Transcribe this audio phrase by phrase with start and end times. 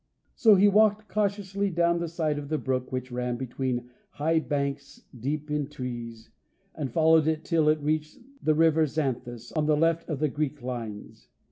[0.33, 5.03] So he walked cautiously down the side of the brook which ran between high banks
[5.19, 6.31] deep in trees,
[6.73, 10.63] and followed it till it reached the river Xanthus, on the left of the Greek
[10.63, 11.27] lines.